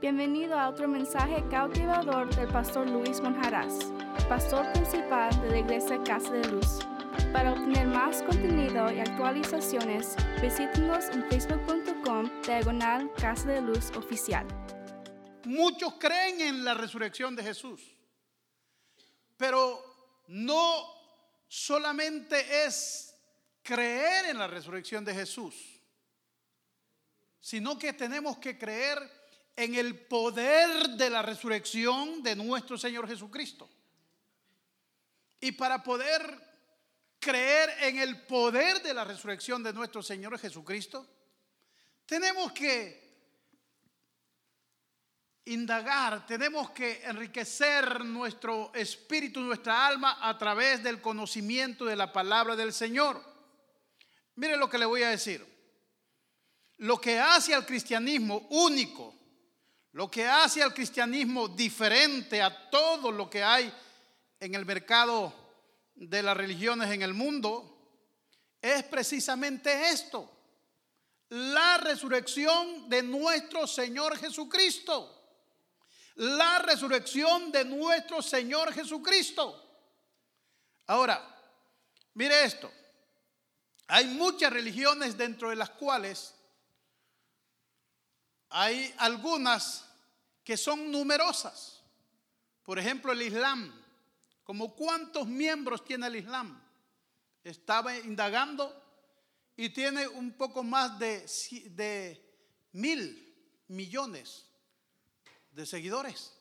[0.00, 3.80] Bienvenido a otro mensaje cautivador del pastor Luis Monjaraz,
[4.28, 6.78] pastor principal de la iglesia Casa de Luz.
[7.32, 14.46] Para obtener más contenido y actualizaciones, visítenos en facebook.com diagonal Casa de Luz Oficial.
[15.42, 17.82] Muchos creen en la resurrección de Jesús,
[19.36, 19.82] pero
[20.28, 20.84] no
[21.48, 23.16] solamente es
[23.64, 25.82] creer en la resurrección de Jesús,
[27.40, 29.17] sino que tenemos que creer
[29.58, 33.68] en el poder de la resurrección de nuestro Señor Jesucristo.
[35.40, 36.22] Y para poder
[37.18, 41.04] creer en el poder de la resurrección de nuestro Señor Jesucristo,
[42.06, 43.08] tenemos que
[45.46, 52.54] indagar, tenemos que enriquecer nuestro espíritu, nuestra alma a través del conocimiento de la palabra
[52.54, 53.20] del Señor.
[54.36, 55.44] Mire lo que le voy a decir.
[56.76, 59.17] Lo que hace al cristianismo único,
[59.98, 63.68] lo que hace al cristianismo diferente a todo lo que hay
[64.38, 65.34] en el mercado
[65.96, 67.76] de las religiones en el mundo,
[68.62, 70.30] es precisamente esto,
[71.30, 75.16] la resurrección de nuestro Señor Jesucristo
[76.14, 79.64] la resurrección de nuestro Señor Jesucristo.
[80.86, 81.24] Ahora,
[82.14, 82.72] mire esto.
[83.88, 86.34] Hay muchas religiones dentro de las cuales
[88.50, 89.87] hay algunas
[90.48, 91.82] que son numerosas.
[92.64, 93.70] Por ejemplo, el Islam.
[94.44, 96.58] ¿Como cuántos miembros tiene el Islam?
[97.44, 98.74] Estaba indagando
[99.58, 101.26] y tiene un poco más de,
[101.72, 102.18] de
[102.72, 103.36] mil
[103.68, 104.46] millones
[105.50, 106.32] de seguidores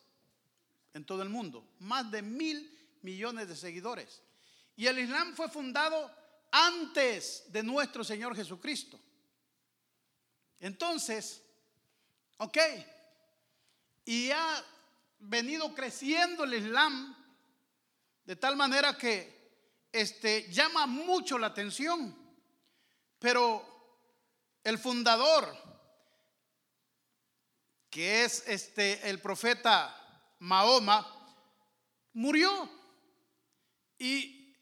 [0.93, 4.21] en todo el mundo, más de mil millones de seguidores.
[4.77, 6.09] Y el Islam fue fundado
[6.49, 8.97] antes de nuestro Señor Jesucristo.
[10.61, 11.43] Entonces,
[12.37, 12.57] ok,
[14.07, 14.65] y ha
[15.19, 17.15] venido creciendo el Islam
[18.23, 22.17] de tal manera que este, llama mucho la atención,
[23.19, 23.63] pero
[24.63, 25.55] el fundador
[27.89, 29.93] que es este el profeta
[30.39, 31.05] Mahoma,
[32.13, 32.69] murió.
[33.97, 34.55] Y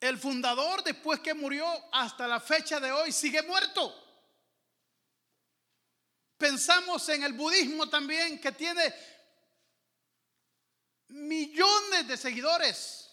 [0.00, 4.05] el fundador, después que murió, hasta la fecha de hoy, sigue muerto.
[6.36, 8.94] Pensamos en el budismo también, que tiene
[11.08, 13.10] millones de seguidores,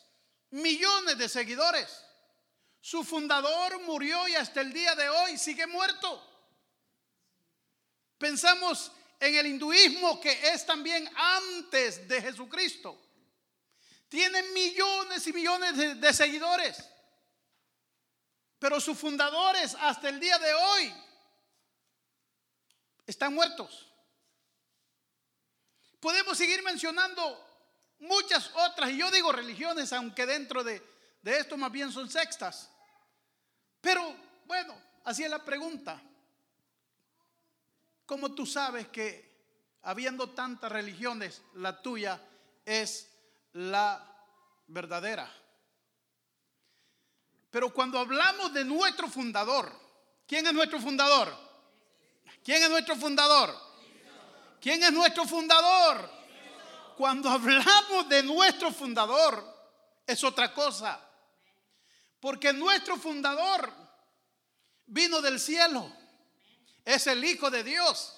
[0.51, 2.03] millones de seguidores.
[2.81, 6.29] Su fundador murió y hasta el día de hoy sigue muerto.
[8.17, 12.99] Pensamos en el hinduismo, que es también antes de Jesucristo.
[14.09, 16.83] Tiene millones y millones de, seguidores.
[18.59, 20.93] Pero sus fundadores hasta el día de hoy
[23.05, 23.89] están muertos.
[25.99, 27.21] Podemos seguir mencionando
[27.99, 30.81] muchas otras, y yo digo religiones, aunque dentro de,
[31.21, 32.69] de esto más bien son sextas.
[33.79, 34.15] Pero
[34.45, 34.75] bueno,
[35.05, 36.01] así es la pregunta.
[38.05, 39.33] ¿Cómo tú sabes que
[39.83, 42.21] habiendo tantas religiones, la tuya
[42.65, 43.09] es
[43.53, 44.05] la
[44.67, 45.31] verdadera?
[47.49, 49.71] Pero cuando hablamos de nuestro fundador,
[50.27, 51.52] ¿quién es nuestro fundador?
[52.43, 53.57] ¿Quién es nuestro fundador?
[54.59, 56.09] ¿Quién es nuestro fundador?
[56.97, 59.43] Cuando hablamos de nuestro fundador,
[60.05, 60.99] es otra cosa.
[62.19, 63.73] Porque nuestro fundador
[64.85, 65.91] vino del cielo
[66.85, 68.13] es el Hijo de Dios.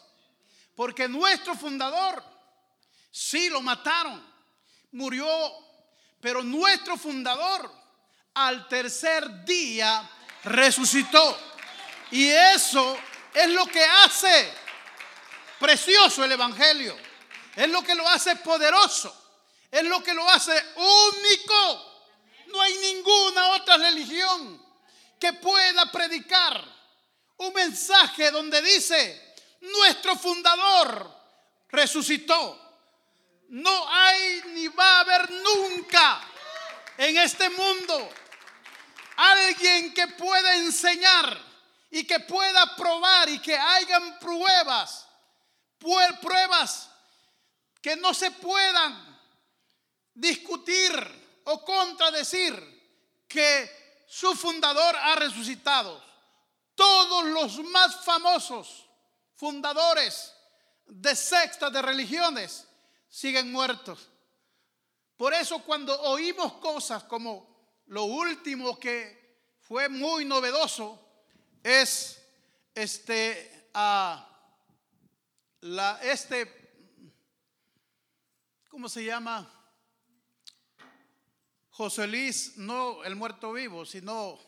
[0.76, 2.24] Porque nuestro fundador,
[3.12, 4.24] sí lo mataron,
[4.92, 5.28] murió,
[6.20, 7.72] pero nuestro fundador
[8.34, 10.10] al tercer día
[10.44, 11.38] resucitó.
[12.12, 12.98] Y eso
[13.36, 14.54] es lo que hace
[15.60, 16.98] precioso el Evangelio.
[17.56, 19.14] Es lo que lo hace poderoso.
[19.70, 21.96] Es lo que lo hace único.
[22.48, 24.64] No hay ninguna otra religión
[25.20, 26.64] que pueda predicar
[27.38, 31.14] un mensaje donde dice, nuestro fundador
[31.70, 32.62] resucitó.
[33.50, 36.22] No hay ni va a haber nunca
[36.98, 38.10] en este mundo
[39.18, 41.45] alguien que pueda enseñar
[41.96, 45.08] y que pueda probar y que hayan pruebas,
[46.20, 46.90] pruebas
[47.82, 49.18] que no se puedan
[50.14, 50.92] discutir
[51.46, 56.04] o contradecir que su fundador ha resucitado.
[56.76, 58.90] Todos los más famosos
[59.36, 60.34] fundadores
[60.88, 62.68] de sectas, de religiones,
[63.08, 64.10] siguen muertos.
[65.16, 71.05] Por eso cuando oímos cosas como lo último que fue muy novedoso
[71.66, 72.24] es
[72.76, 74.30] este, a
[75.62, 76.46] la, este
[78.70, 79.52] ¿cómo se llama?
[81.72, 84.40] José Luis, no el muerto vivo, sino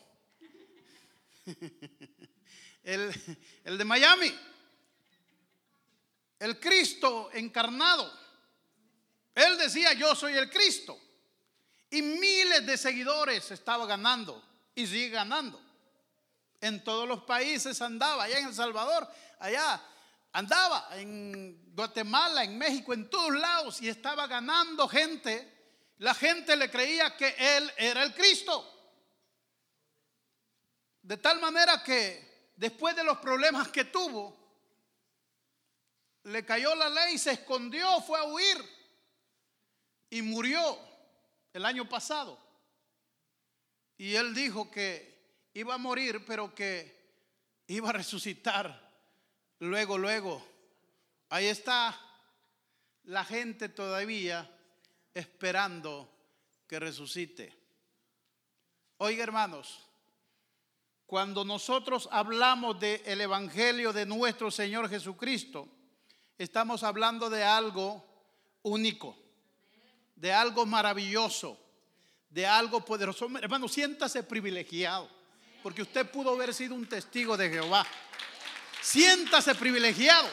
[2.84, 3.12] el,
[3.64, 4.32] el de Miami.
[6.38, 8.16] El Cristo encarnado.
[9.34, 10.96] Él decía, yo soy el Cristo.
[11.90, 14.40] Y miles de seguidores estaba ganando
[14.76, 15.67] y sigue ganando.
[16.60, 19.08] En todos los países andaba, allá en El Salvador,
[19.38, 19.80] allá
[20.32, 25.56] andaba, en Guatemala, en México, en todos lados, y estaba ganando gente.
[25.98, 28.74] La gente le creía que él era el Cristo.
[31.02, 34.36] De tal manera que después de los problemas que tuvo,
[36.24, 38.58] le cayó la ley, se escondió, fue a huir
[40.10, 40.78] y murió
[41.52, 42.38] el año pasado.
[43.96, 45.17] Y él dijo que
[45.58, 46.96] iba a morir, pero que
[47.66, 48.90] iba a resucitar
[49.60, 50.44] luego, luego.
[51.30, 51.98] Ahí está
[53.04, 54.48] la gente todavía
[55.14, 56.10] esperando
[56.66, 57.52] que resucite.
[58.98, 59.80] Oiga, hermanos,
[61.06, 65.68] cuando nosotros hablamos del Evangelio de nuestro Señor Jesucristo,
[66.36, 68.04] estamos hablando de algo
[68.62, 69.16] único
[70.18, 71.58] de algo maravilloso,
[72.28, 73.28] de algo poderoso.
[73.40, 75.08] Hermano, siéntase privilegiado,
[75.62, 77.86] porque usted pudo haber sido un testigo de Jehová.
[78.80, 80.28] Siéntase privilegiado,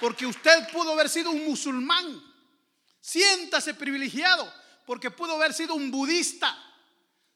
[0.00, 2.22] porque usted pudo haber sido un musulmán.
[3.00, 4.52] Siéntase privilegiado,
[4.86, 6.56] porque pudo haber sido un budista.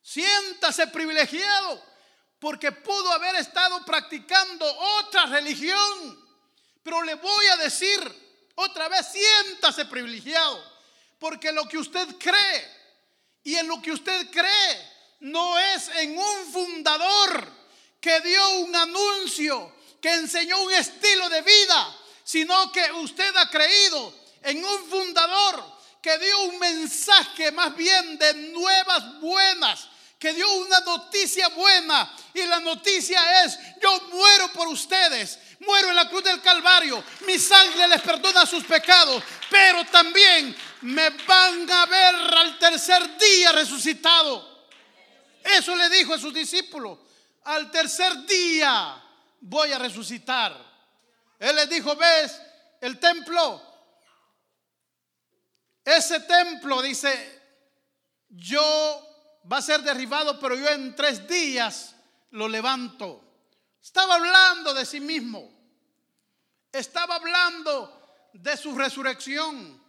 [0.03, 1.83] Siéntase privilegiado,
[2.39, 4.65] porque pudo haber estado practicando
[5.01, 6.25] otra religión.
[6.83, 8.01] Pero le voy a decir
[8.55, 10.77] otra vez, siéntase privilegiado
[11.19, 12.77] porque lo que usted cree
[13.43, 17.53] y en lo que usted cree no es en un fundador
[18.01, 24.15] que dio un anuncio, que enseñó un estilo de vida, sino que usted ha creído
[24.43, 30.81] en un fundador que dio un mensaje más bien de nuevas buenas, que dio una
[30.81, 32.15] noticia buena.
[32.33, 37.39] Y la noticia es, yo muero por ustedes, muero en la cruz del Calvario, mi
[37.39, 39.21] sangre les perdona sus pecados,
[39.51, 44.56] pero también me van a ver al tercer día resucitado.
[45.55, 46.99] Eso le dijo a sus discípulos,
[47.45, 49.03] al tercer día
[49.41, 50.57] voy a resucitar.
[51.39, 52.41] Él les dijo, ves,
[52.81, 53.63] el templo,
[55.85, 57.43] ese templo, dice,
[58.29, 59.07] yo
[59.51, 61.95] va a ser derribado, pero yo en tres días
[62.31, 63.23] lo levanto.
[63.81, 65.49] Estaba hablando de sí mismo.
[66.73, 69.81] Estaba hablando de su resurrección.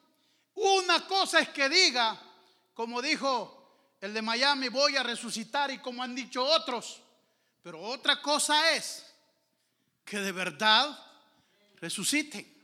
[0.54, 2.16] Una cosa es que diga,
[2.76, 3.57] como dijo
[4.00, 7.02] el de Miami, voy a resucitar y como han dicho otros.
[7.64, 9.06] Pero otra cosa es
[10.06, 10.98] que de verdad
[11.82, 12.56] resuciten.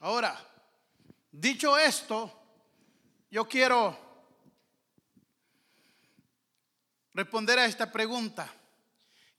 [0.00, 0.38] Ahora,
[1.30, 2.42] dicho esto,
[3.30, 3.98] yo quiero
[7.12, 8.52] responder a esta pregunta.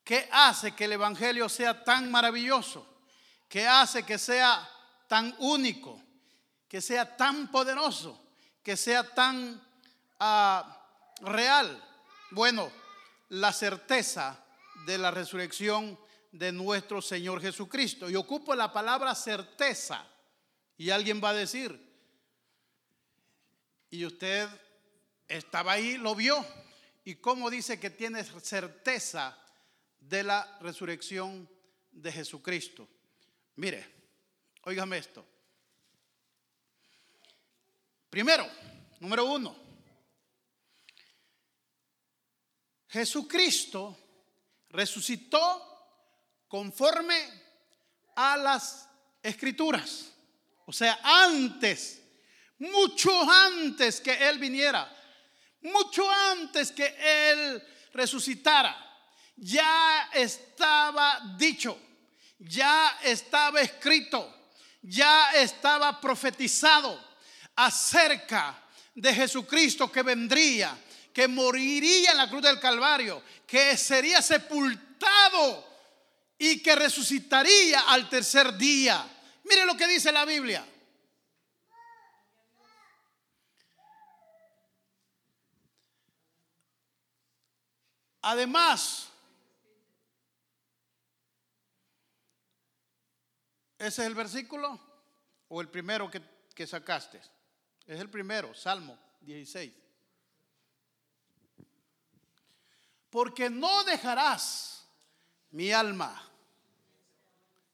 [0.03, 2.87] ¿Qué hace que el Evangelio sea tan maravilloso?
[3.49, 4.69] ¿Qué hace que sea
[5.07, 6.01] tan único?
[6.67, 8.21] Que sea tan poderoso?
[8.63, 9.61] Que sea tan
[10.19, 10.74] ah,
[11.21, 11.83] real?
[12.31, 12.71] Bueno,
[13.29, 14.43] la certeza
[14.85, 15.99] de la resurrección
[16.31, 18.09] de nuestro Señor Jesucristo.
[18.09, 20.05] Y ocupo la palabra certeza.
[20.77, 21.79] Y alguien va a decir,
[23.89, 24.49] y usted
[25.27, 26.45] estaba ahí, lo vio.
[27.05, 29.37] ¿Y cómo dice que tiene certeza
[30.09, 31.49] de la resurrección
[31.91, 32.87] de Jesucristo.
[33.55, 33.85] Mire,
[34.63, 35.25] óigame esto.
[38.09, 38.47] Primero,
[38.99, 39.55] número uno,
[42.95, 43.97] Jesucristo
[44.69, 45.43] resucitó
[46.47, 47.17] conforme
[48.15, 48.87] a las
[49.21, 50.13] escrituras.
[50.65, 52.01] O sea, antes,
[52.57, 54.89] mucho antes que Él viniera,
[55.61, 57.61] mucho antes que Él
[57.91, 58.73] resucitara
[59.35, 61.77] ya estaba dicho,
[62.39, 64.33] ya estaba escrito,
[64.81, 66.97] ya estaba profetizado
[67.57, 68.57] acerca
[68.93, 70.77] de Jesucristo que vendría,
[71.15, 75.65] que moriría en la cruz del Calvario, que sería sepultado
[76.37, 79.09] y que resucitaría al tercer día.
[79.45, 80.67] Mire lo que dice la Biblia.
[88.23, 89.07] Además,
[93.77, 94.79] ¿Ese es el versículo
[95.49, 97.21] o el primero que, sacaste?
[97.85, 99.84] Es el primero, Salmo 16.
[103.15, 104.85] Porque no dejarás
[105.51, 106.21] mi alma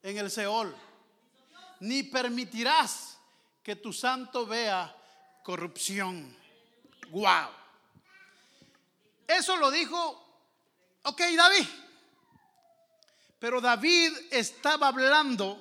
[0.03, 0.71] en el Seol,
[1.79, 3.17] ni permitirás
[3.63, 4.95] que tu santo vea
[5.43, 6.37] corrupción.
[7.09, 7.49] Wow.
[9.25, 9.97] Eso lo dijo,
[11.05, 11.67] ok, David.
[13.39, 15.59] Pero David estaba hablando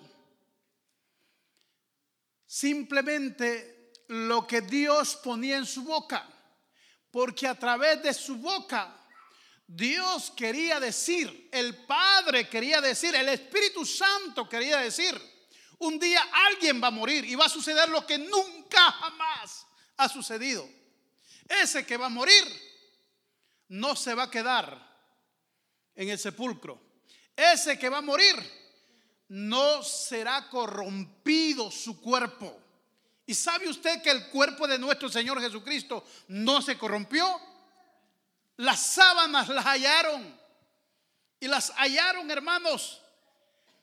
[2.45, 6.29] simplemente lo que Dios ponía en su boca.
[7.11, 8.99] Porque a través de su boca
[9.73, 15.15] Dios quería decir, el Padre quería decir, el Espíritu Santo quería decir,
[15.79, 19.65] un día alguien va a morir y va a suceder lo que nunca jamás
[19.97, 20.69] ha sucedido.
[21.49, 22.45] Ese que va a morir
[23.69, 24.77] no se va a quedar
[25.95, 26.81] en el sepulcro.
[27.37, 28.35] Ese que va a morir
[29.29, 32.61] no será corrompido su cuerpo.
[33.25, 37.41] ¿Y sabe usted que el cuerpo de nuestro Señor Jesucristo no se corrompió?
[38.61, 40.39] Las sábanas las hallaron.
[41.41, 43.01] Y las hallaron, hermanos,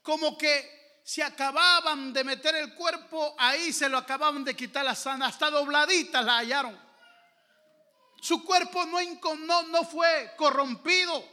[0.04, 5.00] como que se acababan de meter el cuerpo, ahí se lo acababan de quitar las
[5.00, 6.80] sábanas, hasta dobladitas las hallaron.
[8.22, 9.00] Su cuerpo no,
[9.38, 11.28] no, no fue corrompido,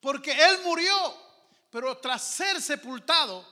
[0.00, 0.94] porque él murió,
[1.68, 3.46] pero tras ser sepultado,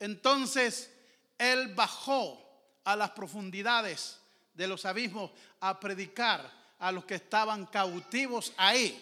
[0.00, 0.92] entonces
[1.38, 2.44] él bajó
[2.82, 4.18] a las profundidades
[4.54, 9.00] de los abismos a predicar a los que estaban cautivos ahí,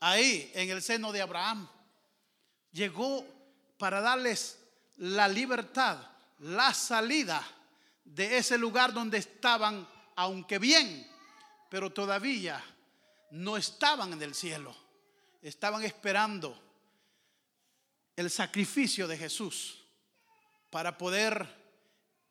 [0.00, 1.68] ahí en el seno de Abraham.
[2.72, 3.24] Llegó
[3.78, 4.58] para darles
[4.96, 5.98] la libertad,
[6.38, 7.46] la salida
[8.04, 9.86] de ese lugar donde estaban,
[10.16, 11.06] aunque bien,
[11.68, 12.62] pero todavía
[13.30, 14.74] no estaban en el cielo.
[15.42, 16.58] Estaban esperando
[18.16, 19.84] el sacrificio de Jesús
[20.70, 21.46] para poder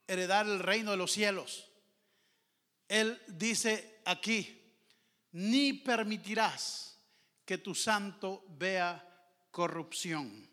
[0.07, 1.67] heredar el reino de los cielos.
[2.87, 4.61] Él dice aquí,
[5.33, 6.97] ni permitirás
[7.45, 9.01] que tu santo vea
[9.51, 10.49] corrupción.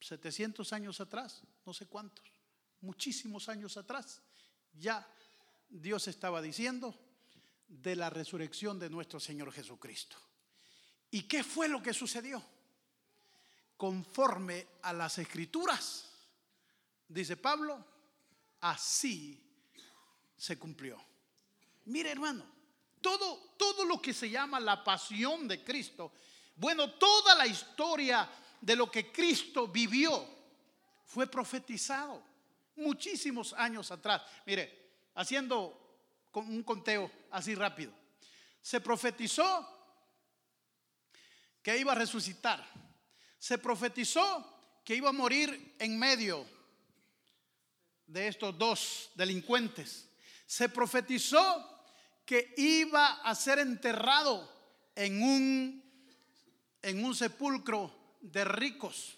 [0.00, 2.24] 700 años atrás, no sé cuántos,
[2.80, 4.22] muchísimos años atrás,
[4.72, 5.06] ya
[5.68, 6.94] Dios estaba diciendo
[7.66, 10.16] de la resurrección de nuestro Señor Jesucristo.
[11.10, 12.44] ¿Y qué fue lo que sucedió?
[13.76, 16.10] Conforme a las escrituras,
[17.08, 17.84] dice Pablo,
[18.60, 19.42] así
[20.36, 21.02] se cumplió.
[21.86, 22.44] Mire hermano,
[23.00, 26.12] todo, todo lo que se llama la pasión de Cristo,
[26.56, 28.28] bueno, toda la historia
[28.60, 30.26] de lo que Cristo vivió
[31.04, 32.22] fue profetizado
[32.76, 34.22] muchísimos años atrás.
[34.44, 36.00] Mire, haciendo
[36.34, 37.92] un conteo así rápido,
[38.60, 39.66] se profetizó
[41.62, 42.66] que iba a resucitar,
[43.38, 46.46] se profetizó que iba a morir en medio
[48.06, 50.08] de estos dos delincuentes,
[50.46, 51.75] se profetizó
[52.26, 54.52] que iba a ser enterrado
[54.96, 55.82] en un,
[56.82, 59.16] en un sepulcro de ricos.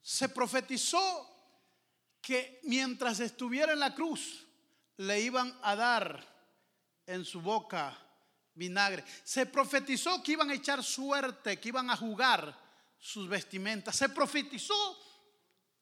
[0.00, 1.28] Se profetizó
[2.22, 4.46] que mientras estuviera en la cruz
[4.96, 6.26] le iban a dar
[7.06, 7.96] en su boca
[8.54, 9.04] vinagre.
[9.22, 12.58] Se profetizó que iban a echar suerte, que iban a jugar
[12.98, 13.94] sus vestimentas.
[13.94, 14.98] Se profetizó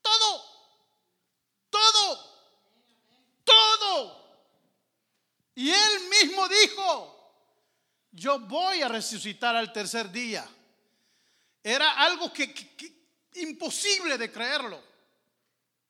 [0.02, 0.42] todo,
[1.70, 2.36] todo,
[3.44, 4.26] todo.
[5.54, 5.70] Y
[6.48, 7.16] dijo,
[8.12, 10.48] yo voy a resucitar al tercer día.
[11.62, 12.94] Era algo que,
[13.34, 14.82] imposible de creerlo.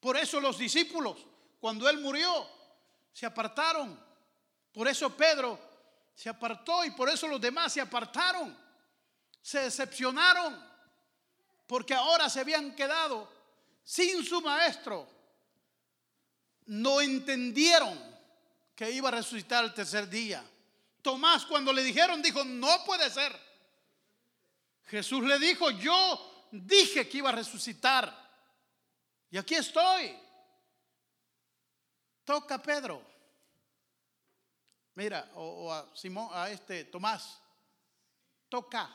[0.01, 1.17] Por eso los discípulos,
[1.61, 2.49] cuando él murió,
[3.13, 3.99] se apartaron.
[4.73, 5.59] Por eso Pedro
[6.15, 8.57] se apartó y por eso los demás se apartaron.
[9.41, 10.67] Se decepcionaron
[11.67, 13.29] porque ahora se habían quedado
[13.85, 15.09] sin su maestro.
[16.67, 18.16] No entendieron
[18.77, 20.45] que iba a resucitar el tercer día.
[21.01, 23.35] Tomás cuando le dijeron dijo, no puede ser.
[24.85, 28.15] Jesús le dijo, yo dije que iba a resucitar.
[29.31, 30.15] Y aquí estoy.
[32.25, 33.03] Toca Pedro.
[34.95, 37.41] Mira, o, a Simón, a este Tomás.
[38.51, 38.95] Toca.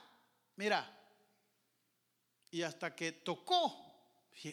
[0.58, 1.00] Mira.
[2.52, 3.96] Y hasta que tocó,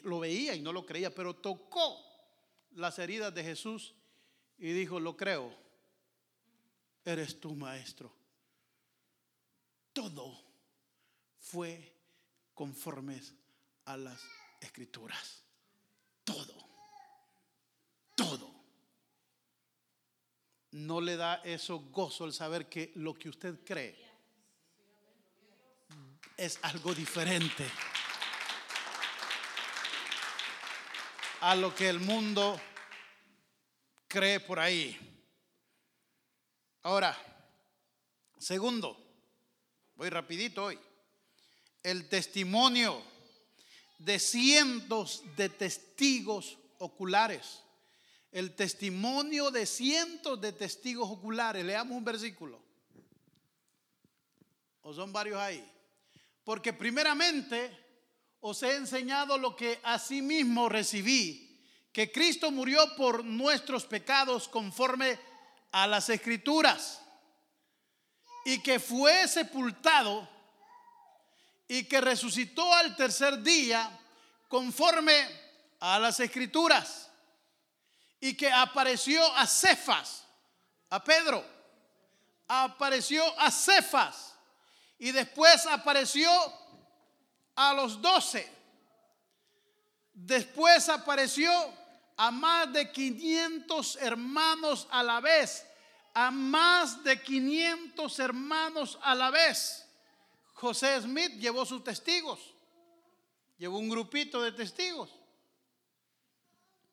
[0.05, 2.03] lo veía y no lo creía, pero tocó
[2.73, 3.95] las heridas de Jesús
[4.59, 5.55] y dijo, lo creo,
[7.05, 8.13] eres tu maestro.
[9.93, 10.39] Todo
[11.39, 11.95] fue
[12.55, 13.21] conforme
[13.85, 14.21] a las
[14.61, 15.43] escrituras.
[16.25, 16.55] Todo.
[18.15, 18.55] Todo.
[20.73, 23.97] No le da eso gozo el saber que lo que usted cree
[26.37, 27.69] es algo diferente
[31.41, 32.61] a lo que el mundo
[34.09, 34.99] cree por ahí.
[36.83, 37.17] Ahora,
[38.39, 38.97] segundo,
[39.95, 40.79] voy rapidito hoy,
[41.83, 43.03] el testimonio
[43.99, 47.63] de cientos de testigos oculares.
[48.31, 51.65] el testimonio de cientos de testigos oculares.
[51.65, 52.63] Leamos un versículo.
[54.83, 55.65] ¿O son varios ahí?
[56.45, 57.77] Porque primeramente
[58.41, 59.81] os he enseñado lo que
[60.23, 61.48] mismo recibí,
[61.99, 65.19] que Cristo murió por nuestros pecados conforme
[65.73, 67.03] a las escrituras,
[68.45, 70.29] y que fue sepultado
[71.67, 73.91] y que resucitó al tercer día
[74.47, 75.29] conforme
[75.81, 77.11] a las escrituras
[78.21, 80.25] y que apareció a Cefas,
[80.91, 81.45] a Pedro,
[82.47, 84.37] apareció a Cefas
[85.01, 86.31] y después apareció
[87.57, 88.49] a los doce.
[90.13, 91.51] Después apareció
[92.19, 95.65] a más de 500 hermanos a la vez,
[96.15, 99.87] a más de 500 hermanos a la vez.
[100.55, 102.41] José Smith llevó sus testigos,
[103.57, 105.11] llevó un grupito de testigos,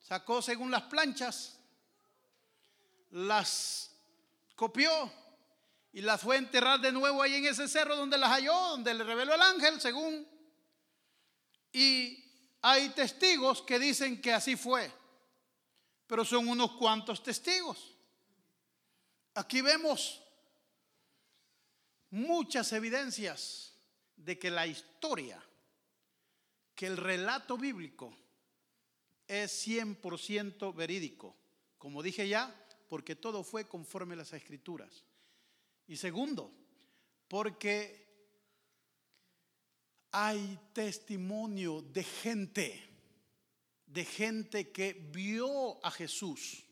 [0.00, 1.58] sacó según las planchas,
[3.10, 3.90] las
[4.54, 5.12] copió
[5.92, 8.94] y las fue a enterrar de nuevo ahí en ese cerro donde las halló, donde
[8.94, 10.24] le reveló el ángel, según.
[11.72, 12.24] Y
[12.62, 14.88] hay testigos que dicen que así fue,
[16.06, 17.96] pero son unos cuantos testigos.
[19.34, 20.22] Aquí vemos
[22.10, 23.74] muchas evidencias
[24.16, 25.42] de que la historia,
[26.74, 28.16] que el relato bíblico
[29.26, 31.36] es 100% verídico.
[31.78, 32.54] Como dije ya,
[32.88, 35.04] porque todo fue conforme a las escrituras.
[35.86, 36.52] Y segundo,
[37.28, 38.06] porque
[40.12, 42.95] hay testimonio de gente,
[43.96, 46.66] de gente que vio a Jesús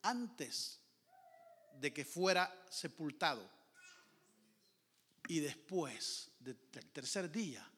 [0.00, 0.80] antes
[1.78, 3.46] de que fuera sepultado
[5.28, 6.56] y después del
[6.90, 7.70] tercer día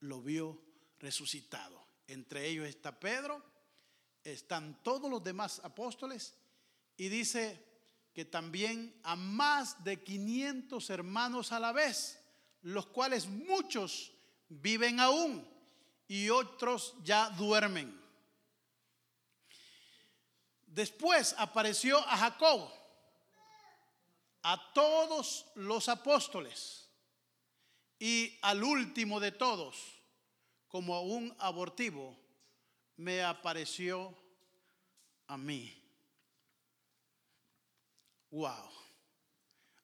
[0.00, 0.60] lo vio
[0.98, 1.80] resucitado.
[2.08, 3.40] Entre ellos está Pedro,
[4.24, 6.34] están todos los demás apóstoles
[6.96, 7.64] y dice
[8.12, 12.18] que también a más de 500 hermanos a la vez,
[12.62, 14.12] los cuales muchos
[14.48, 15.48] viven aún
[16.08, 17.97] y otros ya duermen.
[20.78, 22.70] Después apareció a Jacob
[24.44, 26.88] a todos los apóstoles
[27.98, 30.00] y al último de todos,
[30.68, 32.16] como un abortivo,
[32.96, 34.16] me apareció
[35.26, 35.76] a mí.
[38.30, 38.70] Wow.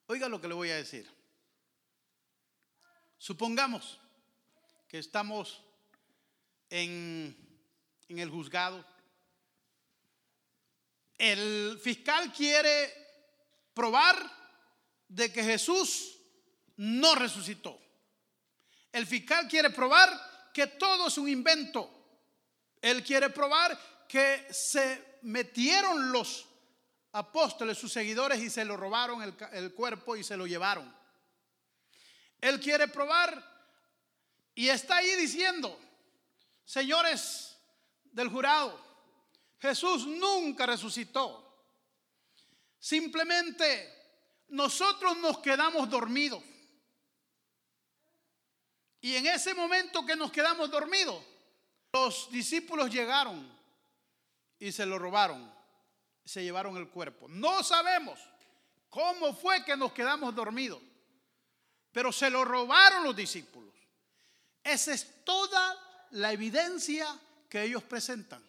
[0.07, 1.11] Oiga lo que le voy a decir.
[3.19, 3.99] Supongamos
[4.87, 5.61] que estamos
[6.71, 7.37] en,
[8.07, 8.94] en el juzgado.
[11.19, 12.93] El fiscal quiere
[13.73, 14.17] probar
[15.09, 16.19] de que Jesús
[16.77, 17.81] no resucitó.
[18.93, 20.09] El fiscal quiere probar
[20.53, 21.91] que todo es un invento.
[22.81, 26.47] Él quiere probar que se metieron los
[27.13, 29.23] apóstoles, sus seguidores, y se lo robaron
[29.53, 30.95] el, cuerpo y se lo llevaron.
[32.41, 33.43] Él quiere probar
[34.55, 35.79] y está ahí diciendo,
[36.65, 37.57] señores
[38.05, 38.84] del jurado,
[39.61, 41.45] Jesús nunca resucitó.
[42.79, 43.95] Simplemente
[44.49, 46.43] nosotros nos quedamos dormidos.
[49.01, 51.23] Y en ese momento que nos quedamos dormidos,
[51.93, 53.51] los discípulos llegaron
[54.59, 55.53] y se lo robaron.
[56.25, 57.29] Se llevaron el cuerpo.
[57.29, 58.19] No sabemos
[58.89, 60.81] cómo fue que nos quedamos dormidos,
[61.93, 63.75] pero se lo robaron los discípulos.
[64.63, 67.07] Esa es toda la evidencia
[67.49, 68.43] que ellos presentan.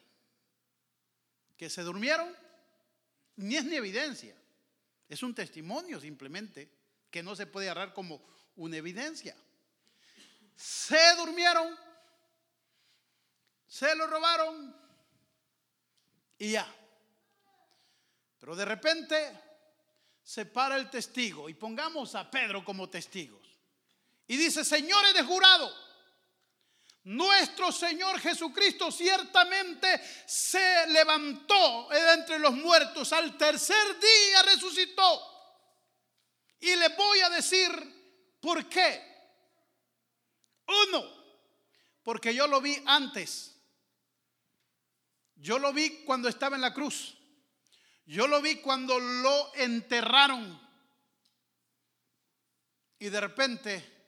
[1.57, 2.35] Que se durmieron,
[3.37, 4.35] ni es ni evidencia.
[5.07, 6.69] Es un testimonio simplemente
[7.09, 9.35] que no se puede agarrar como una evidencia.
[10.55, 11.75] Se durmieron,
[13.67, 14.75] se lo robaron
[16.37, 16.75] y ya.
[18.39, 19.39] Pero de repente
[20.23, 23.45] se para el testigo y pongamos a Pedro como testigos.
[24.27, 25.71] Y dice, señores de jurado,
[27.05, 35.21] nuestro Señor Jesucristo ciertamente se levantó de entre los muertos, al tercer día resucitó.
[36.59, 37.69] Y le voy a decir
[38.41, 39.13] por qué.
[40.87, 41.05] Uno,
[42.01, 43.55] porque yo lo vi antes.
[45.35, 47.15] Yo lo vi cuando estaba en la cruz.
[48.07, 50.59] Yo lo vi cuando lo enterraron.
[52.97, 54.07] Y de repente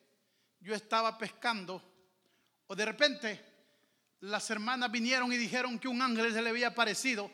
[0.60, 1.97] yo estaba pescando
[2.68, 3.46] o de repente
[4.22, 7.32] las hermanas vinieron y dijeron que un ángel se le había aparecido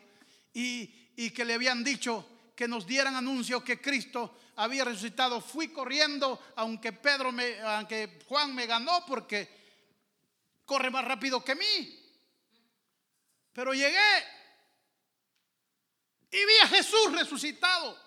[0.52, 5.40] y, y que le habían dicho que nos dieran anuncio que Cristo había resucitado.
[5.40, 9.48] Fui corriendo, aunque Pedro me, aunque Juan me ganó porque
[10.64, 12.00] corre más rápido que mí.
[13.52, 13.98] Pero llegué
[17.24, 17.98] resucitado.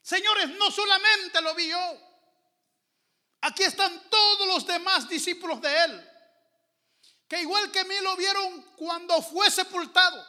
[0.00, 2.11] Señores, no solamente lo vi yo.
[3.42, 6.10] Aquí están todos los demás discípulos de él,
[7.26, 10.24] que igual que mí lo vieron cuando fue sepultado.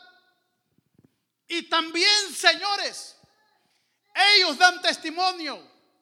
[1.48, 3.16] Y también, señores,
[4.36, 5.62] ellos dan testimonio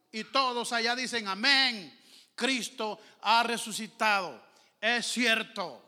[0.10, 2.00] y todos allá dicen, amén,
[2.34, 4.42] Cristo ha resucitado.
[4.80, 5.84] Es cierto.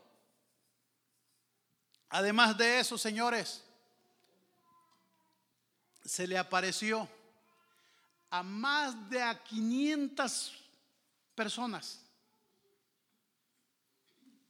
[2.10, 3.64] Además de eso, señores,
[6.04, 7.08] se le apareció
[8.30, 10.63] a más de a 500
[11.36, 12.00] personas.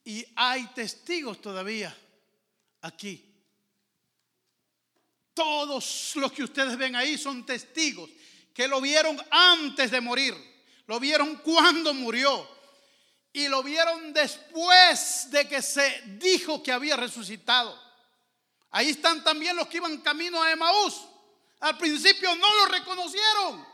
[0.05, 1.95] Y hay testigos todavía
[2.81, 3.29] aquí.
[5.33, 8.09] Todos los que ustedes ven ahí son testigos
[8.53, 10.35] que lo vieron antes de morir,
[10.85, 12.47] lo vieron cuando murió
[13.31, 17.81] y lo vieron después de que se dijo que había resucitado.
[18.69, 21.01] Ahí están también los que iban camino a Emaús.
[21.61, 23.72] Al principio no lo reconocieron.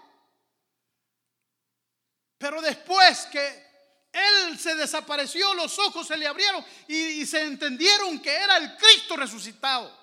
[2.39, 3.69] Pero después que
[4.11, 9.17] él se desapareció, los ojos se le abrieron y, se entendieron que era el Cristo
[9.17, 9.95] resucitado.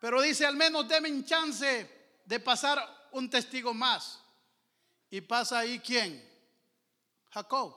[0.00, 4.20] Pero dice, al menos denme chance de pasar un testigo más.
[5.10, 6.26] Y pasa ahí quién?
[7.30, 7.76] Jacob.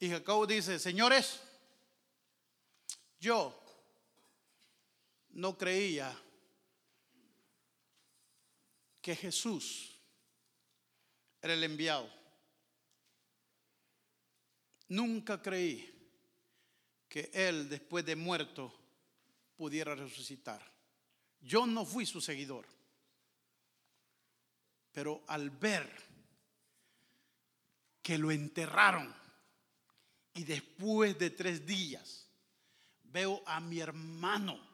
[0.00, 1.40] Y Jacob dice, señores,
[3.20, 3.61] yo
[5.32, 6.16] no creía
[9.00, 9.98] que Jesús
[11.40, 12.08] era el enviado.
[14.88, 15.88] Nunca creí
[17.08, 18.72] que Él después de muerto
[19.56, 20.62] pudiera resucitar.
[21.40, 22.66] Yo no fui su seguidor,
[24.92, 25.90] pero al ver
[28.02, 29.14] que lo enterraron
[30.34, 32.28] y después de tres días
[33.02, 34.71] veo a mi hermano,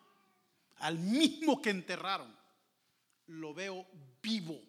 [0.80, 2.36] al mismo que enterraron,
[3.26, 3.86] lo veo
[4.22, 4.60] vivo,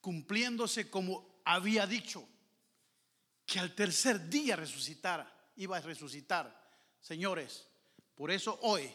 [0.00, 2.28] cumpliéndose como había dicho,
[3.46, 6.62] que al tercer día resucitara iba a resucitar.
[7.00, 7.66] Señores,
[8.14, 8.90] por eso hoy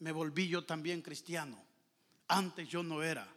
[0.00, 1.62] me volví yo también cristiano.
[2.28, 3.28] Antes yo no era,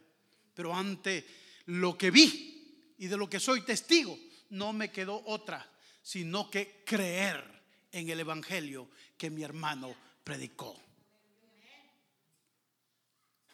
[0.54, 1.26] pero ante
[1.66, 4.18] lo que vi y de lo que soy testigo,
[4.50, 5.70] no me quedó otra,
[6.02, 7.44] sino que creer
[7.92, 10.87] en el Evangelio que mi hermano predicó.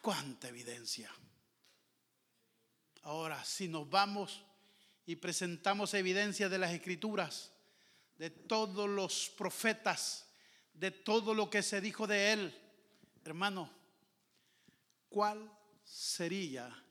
[0.05, 1.11] Cuánta evidencia.
[3.01, 4.45] Ahora, si nos vamos
[5.03, 7.51] y presentamos evidencia de las escrituras,
[8.15, 10.27] de todos los profetas,
[10.75, 12.61] de todo lo que se dijo de él.
[13.23, 13.67] Hermano,
[15.09, 15.51] ¿cuál
[15.83, 16.85] sería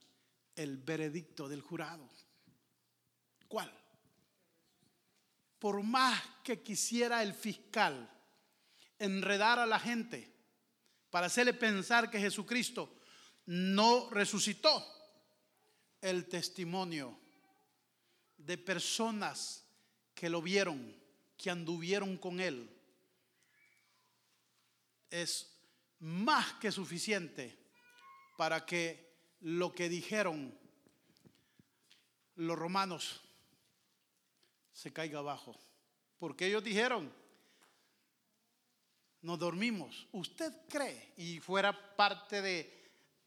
[0.57, 2.11] el veredicto del jurado?
[3.47, 3.73] ¿Cuál?
[5.61, 8.11] Por más que quisiera el fiscal
[8.99, 10.35] enredar a la gente
[11.11, 13.03] para hacerle pensar que Jesucristo
[13.47, 14.85] no resucitó,
[16.01, 17.19] el testimonio
[18.37, 19.65] de personas
[20.15, 20.95] que lo vieron
[21.37, 22.71] que anduvieron con él
[25.11, 25.51] es
[26.01, 27.59] más que suficiente
[28.37, 30.57] para que lo que dijeron
[32.37, 33.23] los romanos
[34.73, 35.59] se caiga abajo.
[36.19, 37.13] Porque ellos dijeron,
[39.23, 40.07] nos dormimos.
[40.13, 41.13] ¿Usted cree?
[41.17, 42.84] Y fuera parte de,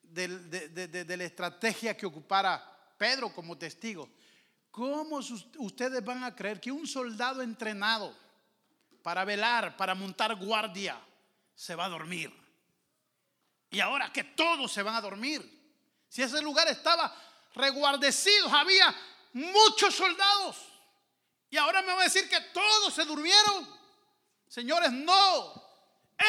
[0.09, 4.09] de la estrategia que ocupara Pedro como testigo.
[4.71, 5.19] ¿Cómo
[5.57, 8.15] ustedes van a creer que un soldado entrenado
[9.01, 10.99] para velar, para montar guardia,
[11.55, 12.31] se va a dormir?
[13.69, 15.57] Y ahora que todos se van a dormir.
[16.09, 17.13] Si ese lugar estaba
[17.53, 18.95] reguardecido, había
[19.33, 20.57] muchos soldados.
[21.49, 23.67] Y ahora me va a decir que todos se durmieron.
[24.47, 25.53] Señores, no.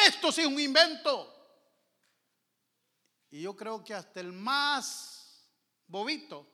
[0.07, 1.38] Esto sí es un invento.
[3.31, 5.47] Y yo creo que hasta el más
[5.87, 6.49] bobito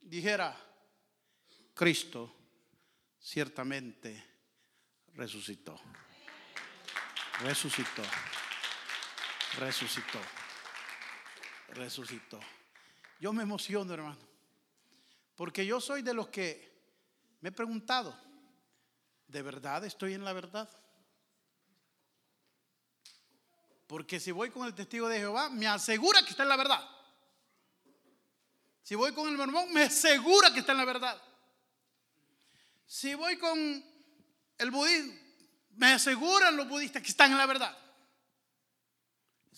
[0.00, 0.56] dijera,
[1.74, 2.34] Cristo
[3.20, 4.24] ciertamente
[5.14, 5.78] resucitó.
[7.40, 8.02] Resucitó.
[9.58, 10.20] Resucitó.
[11.68, 12.40] Resucitó.
[13.20, 14.26] Yo me emociono, hermano.
[15.34, 16.76] Porque yo soy de los que
[17.40, 18.18] me he preguntado,
[19.26, 20.68] ¿de verdad estoy en la verdad?
[23.86, 26.88] Porque si voy con el testigo de Jehová, me asegura que está en la verdad.
[28.82, 31.20] Si voy con el mormón, me asegura que está en la verdad.
[32.86, 33.84] Si voy con
[34.58, 35.14] el budismo,
[35.76, 37.76] me aseguran los budistas que están en la verdad.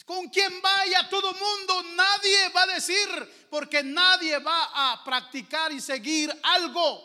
[0.09, 5.83] Con quien vaya todo mundo, nadie va a decir, porque nadie va a practicar y
[5.83, 7.05] seguir algo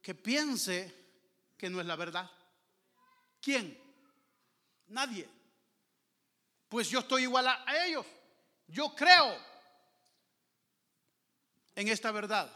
[0.00, 0.94] que piense
[1.58, 2.30] que no es la verdad.
[3.42, 3.78] ¿Quién?
[4.86, 5.35] Nadie.
[6.76, 8.04] Pues yo estoy igual a, ellos.
[8.68, 9.34] Yo creo
[11.74, 12.52] en esta verdad,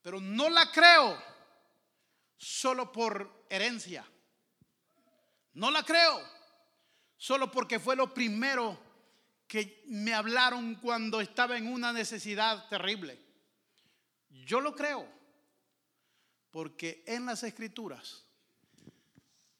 [0.00, 1.20] pero no la creo
[2.36, 4.06] solo por herencia.
[5.54, 6.22] No la creo
[7.16, 8.78] solo porque fue lo primero
[9.48, 13.18] que me hablaron cuando estaba en una necesidad terrible.
[14.28, 15.04] Yo lo creo
[16.52, 18.24] porque en las escrituras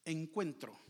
[0.05, 0.89] encuentro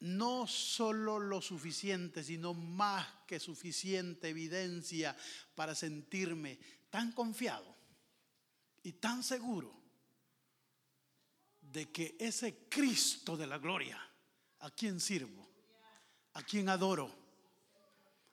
[0.00, 5.16] no solo lo suficiente, sino más que suficiente evidencia
[5.54, 6.58] para sentirme
[6.90, 7.74] tan confiado
[8.82, 9.74] y tan seguro
[11.60, 14.00] de que ese Cristo de la gloria,
[14.60, 15.48] a quien sirvo,
[16.34, 17.12] a quien adoro,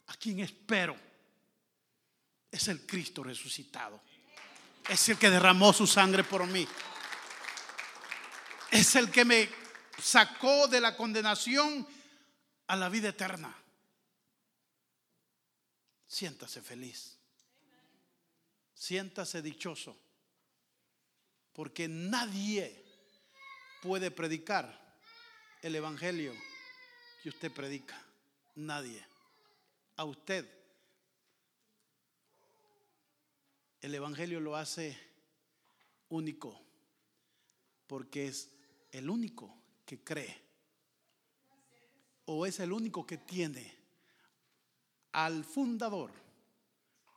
[0.07, 0.95] a quien espero,
[2.51, 4.01] es el Cristo resucitado.
[4.87, 6.67] Es el que derramó su sangre por mí.
[8.69, 9.62] Es el que me
[9.99, 11.87] sacó de la condenación
[12.67, 13.55] a la vida eterna.
[16.07, 17.17] Siéntase feliz.
[18.73, 19.97] Siéntase dichoso.
[21.53, 22.83] Porque nadie
[23.81, 24.97] puede predicar
[25.61, 26.33] el evangelio
[27.21, 27.99] que usted predica.
[28.55, 29.05] Nadie.
[29.97, 30.49] A usted.
[33.81, 34.97] El evangelio lo hace
[36.09, 36.59] único.
[37.87, 38.49] Porque es
[38.91, 40.41] el único que cree.
[42.25, 43.75] O es el único que tiene
[45.11, 46.11] al fundador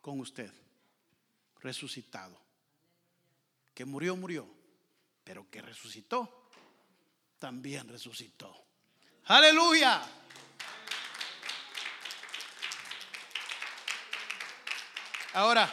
[0.00, 0.52] con usted,
[1.60, 2.40] resucitado.
[3.74, 4.48] Que murió, murió,
[5.22, 6.48] pero que resucitó,
[7.38, 8.64] también resucitó.
[9.26, 10.02] Aleluya.
[15.34, 15.70] Ahora,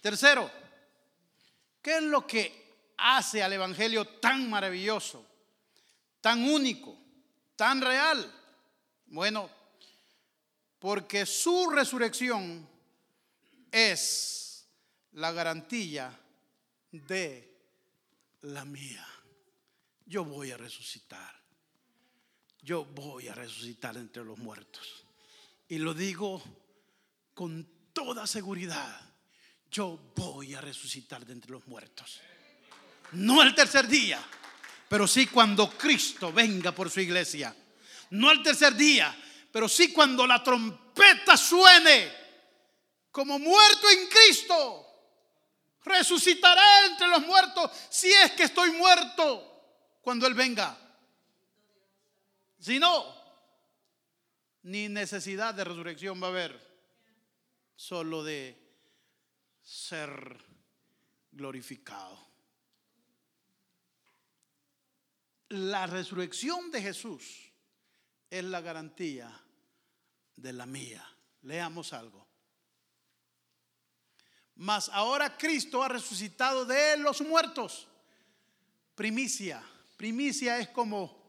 [0.00, 0.50] tercero,
[1.82, 5.31] ¿qué es lo que hace al Evangelio tan maravilloso?
[6.22, 6.96] Tan único,
[7.56, 8.32] tan real?
[9.06, 9.50] Bueno,
[10.78, 12.66] porque su resurrección
[13.70, 14.66] es
[15.12, 16.18] la garantía
[16.90, 17.52] de
[18.42, 19.06] la mía.
[20.06, 21.42] Yo voy a resucitar.
[22.62, 25.04] Yo voy a resucitar entre los muertos.
[25.68, 26.42] Y lo digo
[27.34, 29.00] con toda seguridad.
[29.70, 32.20] Yo voy a resucitar de entre los muertos.
[33.12, 34.24] No el tercer día
[34.92, 37.56] pero sí cuando Cristo venga por su iglesia.
[38.10, 39.16] No al tercer día,
[39.50, 42.12] pero sí cuando la trompeta suene
[43.10, 44.86] como muerto en Cristo.
[45.82, 50.78] Resucitaré entre los muertos si es que estoy muerto cuando Él venga.
[52.58, 53.16] Si no,
[54.64, 56.60] ni necesidad de resurrección va a haber,
[57.76, 58.62] solo de
[59.62, 60.36] ser
[61.30, 62.31] glorificado.
[65.52, 67.52] La resurrección de Jesús
[68.30, 69.30] es la garantía
[70.36, 71.06] de la mía.
[71.42, 72.26] Leamos algo.
[74.54, 77.86] Mas ahora Cristo ha resucitado de los muertos.
[78.94, 79.62] Primicia.
[79.98, 81.22] Primicia es como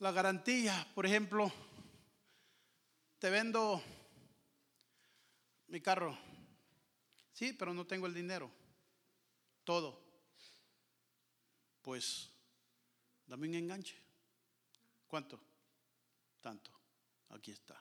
[0.00, 0.88] la garantía.
[0.92, 1.52] Por ejemplo,
[3.20, 3.80] te vendo
[5.68, 6.18] mi carro.
[7.32, 8.50] Sí, pero no tengo el dinero.
[9.62, 10.02] Todo.
[11.82, 12.29] Pues
[13.30, 13.94] Dame un enganche.
[15.06, 15.40] ¿Cuánto?
[16.40, 16.72] Tanto.
[17.28, 17.80] Aquí está.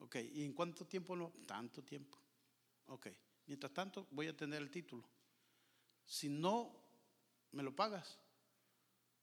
[0.00, 1.32] Ok, ¿y en cuánto tiempo no?
[1.46, 2.18] Tanto tiempo.
[2.88, 3.08] Ok,
[3.46, 5.02] mientras tanto voy a tener el título.
[6.04, 6.74] Si no
[7.52, 8.18] me lo pagas,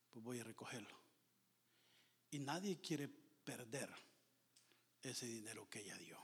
[0.10, 0.98] pues voy a recogerlo.
[2.32, 3.94] Y nadie quiere perder
[5.04, 6.18] ese dinero que ella dio,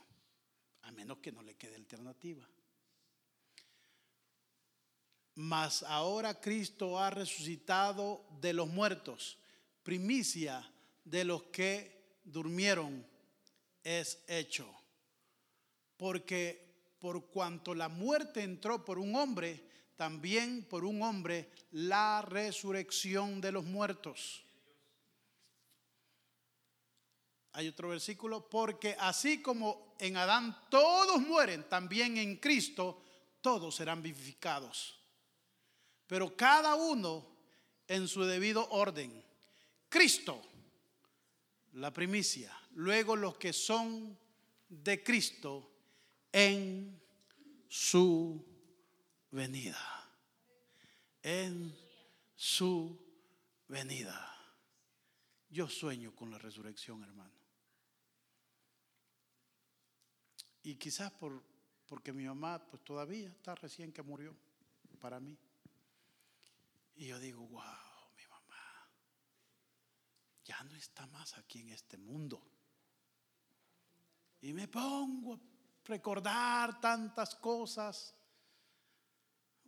[0.82, 2.44] a menos que no le quede alternativa.
[5.34, 9.38] Mas ahora Cristo ha resucitado de los muertos,
[9.82, 10.70] primicia
[11.04, 13.06] de los que durmieron
[13.82, 14.68] es hecho.
[15.96, 23.40] Porque por cuanto la muerte entró por un hombre, también por un hombre la resurrección
[23.40, 24.44] de los muertos.
[27.54, 33.02] Hay otro versículo, porque así como en Adán todos mueren, también en Cristo
[33.40, 35.01] todos serán vivificados
[36.12, 37.26] pero cada uno
[37.88, 39.24] en su debido orden.
[39.88, 40.42] Cristo,
[41.72, 44.18] la primicia, luego los que son
[44.68, 45.70] de Cristo
[46.30, 47.00] en
[47.66, 48.44] su
[49.30, 50.10] venida.
[51.22, 51.74] En
[52.34, 52.94] su
[53.68, 54.36] venida.
[55.48, 57.32] Yo sueño con la resurrección, hermano.
[60.62, 61.42] Y quizás por
[61.86, 64.36] porque mi mamá pues todavía está recién que murió
[65.00, 65.38] para mí.
[66.94, 67.62] Y yo digo, wow,
[68.16, 68.88] mi mamá
[70.44, 72.42] ya no está más aquí en este mundo.
[74.40, 75.40] Y me pongo a
[75.84, 78.14] recordar tantas cosas.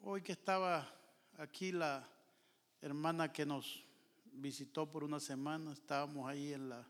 [0.01, 0.93] Hoy que estaba
[1.39, 2.07] aquí la
[2.81, 3.85] hermana que nos
[4.25, 6.87] visitó por una semana, estábamos ahí en la...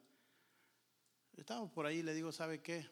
[1.36, 2.88] Estábamos por ahí, le digo, ¿sabe qué?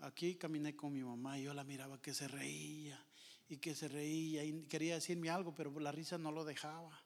[0.00, 3.07] Aquí caminé con mi mamá y yo la miraba que se reía
[3.48, 7.02] y que se reía y quería decirme algo, pero la risa no lo dejaba.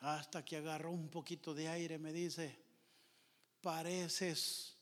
[0.00, 2.58] Hasta que agarró un poquito de aire, me dice,
[3.60, 4.76] pareces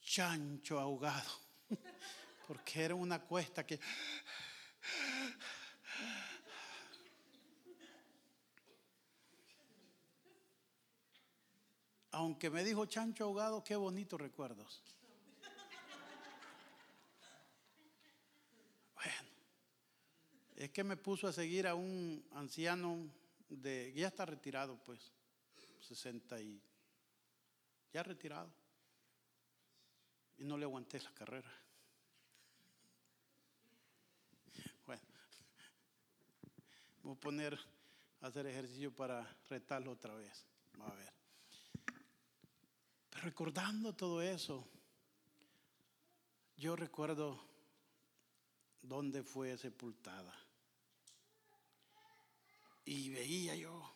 [0.00, 1.30] chancho ahogado,
[2.48, 3.78] porque era una cuesta que...
[12.10, 14.93] Aunque me dijo chancho ahogado, qué bonitos recuerdos.
[20.54, 23.10] Es que me puso a seguir a un anciano
[23.48, 25.12] de, ya está retirado pues,
[25.80, 26.62] 60 y,
[27.92, 28.50] ya retirado
[30.38, 31.52] y no le aguanté la carrera.
[34.86, 35.02] Bueno,
[37.02, 37.58] voy a poner
[38.20, 40.44] a hacer ejercicio para retarlo otra vez.
[40.80, 41.12] A ver.
[43.10, 44.66] Pero recordando todo eso,
[46.56, 47.40] yo recuerdo
[48.82, 50.43] dónde fue sepultada.
[52.84, 53.94] Y veía yo,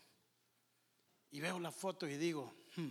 [1.30, 2.88] y veo la foto y digo, hmm,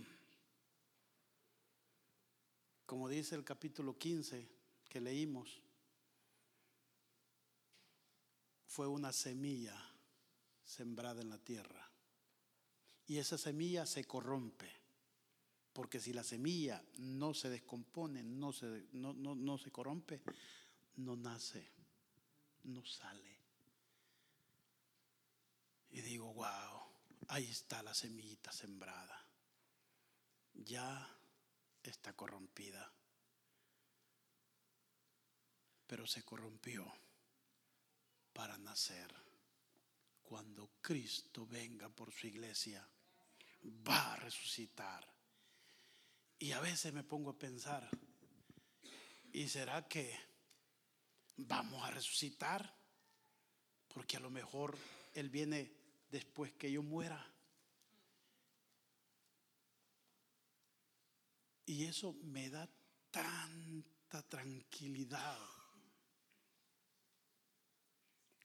[2.86, 4.48] como dice el capítulo 15
[4.88, 5.60] que leímos,
[8.66, 9.76] fue una semilla
[10.64, 11.90] sembrada en la tierra.
[13.06, 14.70] Y esa semilla se corrompe.
[15.72, 20.22] Porque si la semilla no se descompone, no se, no, no se corrompe,
[20.96, 21.70] no nace,
[22.64, 23.37] no sale.
[25.90, 26.82] Y digo, wow,
[27.28, 29.26] ahí está la semillita sembrada.
[30.54, 31.16] Ya
[31.82, 32.92] está corrompida.
[35.86, 36.86] Pero se corrompió
[38.32, 39.14] para nacer.
[40.22, 42.86] Cuando Cristo venga por su iglesia,
[43.88, 45.08] va a resucitar.
[46.38, 47.88] Y a veces me pongo a pensar,
[49.32, 50.14] ¿y será que
[51.36, 52.76] vamos a resucitar?
[53.88, 54.76] Porque a lo mejor
[55.18, 55.72] Él viene
[56.10, 57.34] después que yo muera.
[61.66, 62.70] Y eso me da
[63.10, 65.38] tanta tranquilidad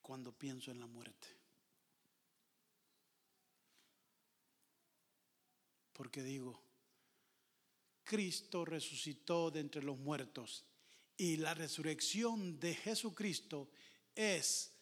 [0.01, 1.27] cuando pienso en la muerte.
[5.93, 6.59] Porque digo,
[8.03, 10.65] Cristo resucitó de entre los muertos
[11.15, 13.69] y la resurrección de Jesucristo
[14.15, 14.72] es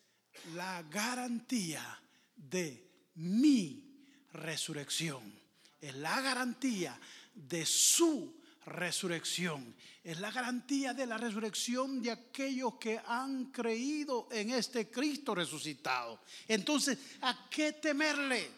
[0.53, 2.01] la garantía
[2.35, 5.39] de mi resurrección.
[5.79, 6.99] Es la garantía
[7.33, 9.75] de su resurrección.
[10.03, 16.21] Es la garantía de la resurrección de aquellos que han creído en este Cristo resucitado.
[16.47, 18.49] Entonces, ¿a qué temerle?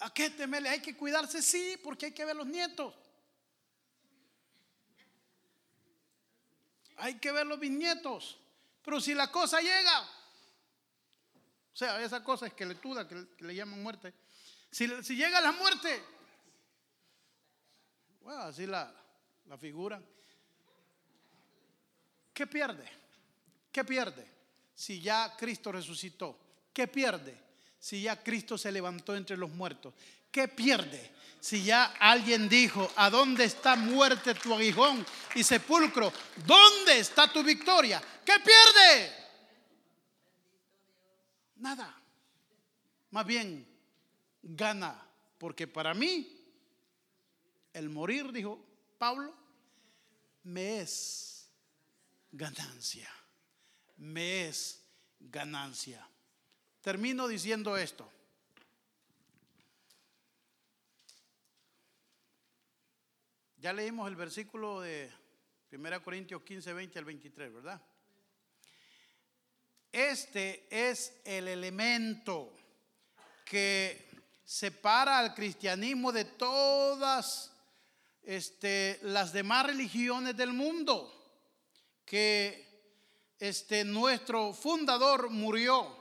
[0.00, 0.68] ¿A qué temerle?
[0.68, 2.94] Hay que cuidarse, sí, porque hay que ver los nietos.
[6.96, 8.38] Hay que ver los bisnietos.
[8.84, 10.08] Pero si la cosa llega,
[11.72, 14.12] o sea, esa cosa es que le, que le llaman muerte.
[14.70, 16.02] Si, llega la muerte,
[18.20, 18.92] bueno, así la,
[19.46, 20.00] la figura.
[22.32, 22.88] ¿Qué pierde?
[23.70, 24.26] ¿Qué pierde?
[24.74, 26.38] Si ya Cristo resucitó.
[26.72, 27.38] ¿Qué pierde?
[27.78, 29.94] Si ya Cristo se levantó entre los muertos.
[30.30, 31.12] ¿Qué pierde?
[31.40, 35.04] Si ya alguien dijo, ¿a dónde está muerte tu aguijón
[35.34, 36.12] y sepulcro?
[36.46, 38.00] ¿Dónde está tu victoria?
[38.24, 39.21] ¿Qué pierde?
[41.62, 41.96] Nada.
[43.12, 43.64] Más bien,
[44.42, 45.00] gana.
[45.38, 46.44] Porque para mí
[47.72, 48.58] el morir, dijo
[48.98, 49.32] Pablo,
[50.42, 51.48] me es
[52.32, 53.08] ganancia.
[53.98, 54.82] Me es
[55.20, 56.04] ganancia.
[56.80, 58.10] Termino diciendo esto.
[63.58, 65.12] Ya leímos el versículo de
[65.70, 67.80] 1 Corintios 15, 20 al 23, ¿verdad?
[69.92, 72.50] Este es el elemento
[73.44, 74.08] que
[74.42, 77.52] separa al cristianismo de todas
[78.22, 81.12] este, las demás religiones del mundo,
[82.06, 82.66] que
[83.38, 85.94] este, nuestro fundador murió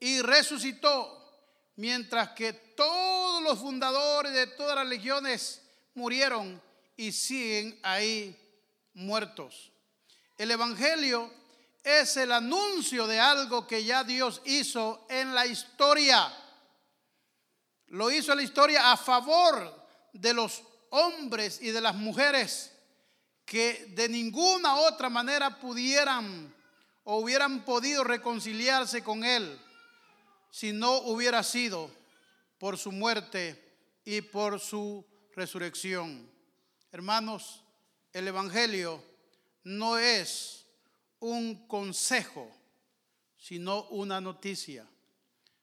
[0.00, 1.22] y resucitó,
[1.76, 5.60] mientras que todos los fundadores de todas las religiones
[5.94, 6.62] murieron
[6.96, 8.34] y siguen ahí
[8.94, 9.70] muertos.
[10.38, 11.30] El Evangelio
[11.86, 16.36] es el anuncio de algo que ya Dios hizo en la historia.
[17.86, 22.72] Lo hizo en la historia a favor de los hombres y de las mujeres
[23.44, 26.52] que de ninguna otra manera pudieran
[27.04, 29.56] o hubieran podido reconciliarse con Él
[30.50, 31.88] si no hubiera sido
[32.58, 35.06] por su muerte y por su
[35.36, 36.28] resurrección.
[36.90, 37.62] Hermanos,
[38.12, 39.00] el Evangelio
[39.62, 40.65] no es
[41.26, 42.48] un consejo,
[43.36, 44.88] sino una noticia.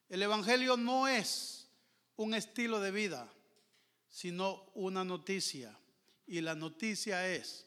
[0.09, 1.69] El Evangelio no es
[2.17, 3.31] un estilo de vida,
[4.09, 5.77] sino una noticia.
[6.27, 7.65] Y la noticia es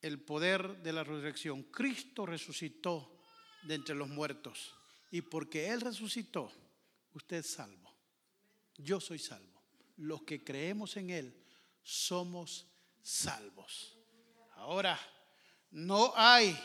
[0.00, 1.64] el poder de la resurrección.
[1.64, 3.20] Cristo resucitó
[3.64, 4.74] de entre los muertos.
[5.10, 6.50] Y porque Él resucitó,
[7.12, 7.94] usted es salvo.
[8.76, 9.62] Yo soy salvo.
[9.96, 11.44] Los que creemos en Él
[11.82, 12.66] somos
[13.02, 13.96] salvos.
[14.54, 14.98] Ahora,
[15.70, 16.58] no hay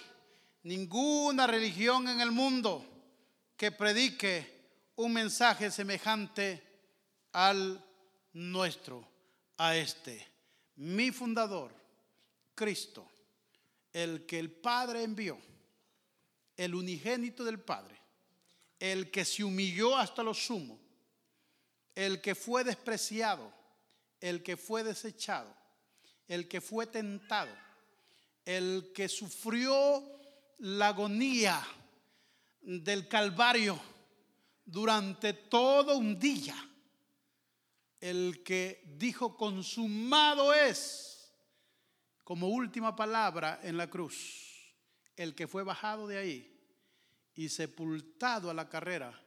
[0.63, 2.85] ninguna religión en el mundo
[3.57, 4.53] que predique
[4.95, 6.61] un mensaje semejante
[7.31, 7.83] al
[8.33, 9.07] nuestro,
[9.57, 10.27] a este.
[10.75, 11.73] Mi fundador,
[12.55, 13.09] Cristo,
[13.91, 15.37] el que el Padre envió,
[16.57, 17.99] el unigénito del Padre,
[18.79, 20.79] el que se humilló hasta lo sumo,
[21.95, 23.53] el que fue despreciado,
[24.19, 25.53] el que fue desechado,
[26.27, 27.55] el que fue tentado,
[28.45, 30.03] el que sufrió
[30.59, 31.61] la agonía
[32.61, 33.79] del Calvario
[34.65, 36.55] durante todo un día,
[37.99, 41.33] el que dijo consumado es
[42.23, 44.73] como última palabra en la cruz,
[45.15, 46.49] el que fue bajado de ahí
[47.35, 49.19] y sepultado a la carrera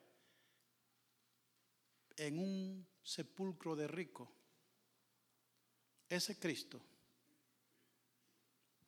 [2.17, 4.33] en un sepulcro de rico,
[6.09, 6.81] ese Cristo,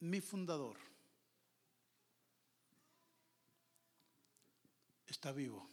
[0.01, 0.79] mi fundador,
[5.07, 5.69] está vivo,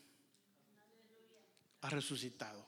[1.82, 2.66] ha resucitado,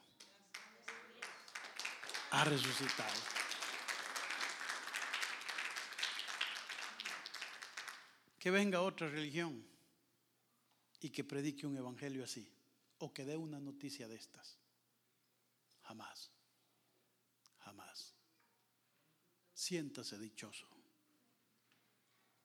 [2.31, 3.37] ha resucitado.
[8.47, 9.61] que venga otra religión
[11.01, 12.49] y que predique un evangelio así
[12.97, 14.57] o que dé una noticia de estas.
[15.83, 16.31] Jamás,
[17.59, 18.15] jamás.
[19.53, 20.65] Siéntase dichoso,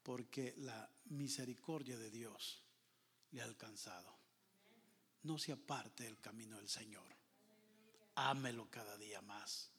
[0.02, 2.62] porque la misericordia de Dios
[3.30, 4.18] le ha alcanzado.
[5.22, 7.06] No se aparte del camino del Señor.
[8.16, 9.70] Ámelo cada día más.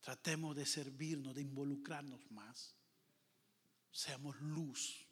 [0.00, 2.74] Tratemos de servirnos, de involucrarnos más.
[3.90, 5.04] Seamos luz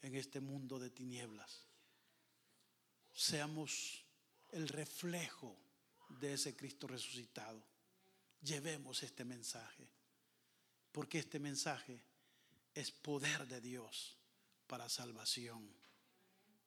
[0.00, 1.66] en este mundo de tinieblas.
[3.12, 4.04] Seamos
[4.50, 5.56] el reflejo
[6.20, 7.62] de ese Cristo resucitado.
[8.40, 9.88] Llevemos este mensaje,
[10.90, 12.00] porque este mensaje
[12.74, 14.16] es poder de Dios
[14.66, 15.68] para salvación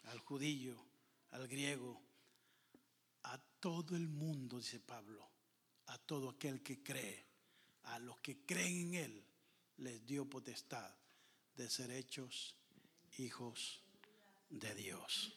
[0.05, 0.85] al judío,
[1.31, 2.01] al griego,
[3.23, 5.27] a todo el mundo, dice Pablo,
[5.87, 7.25] a todo aquel que cree,
[7.83, 9.25] a los que creen en Él,
[9.77, 10.93] les dio potestad
[11.55, 12.55] de ser hechos
[13.17, 13.81] hijos
[14.49, 15.33] de Dios.